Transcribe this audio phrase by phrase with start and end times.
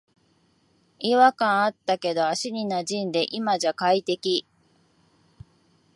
[0.97, 4.47] 違和感あったけど足になじんで今じゃ快適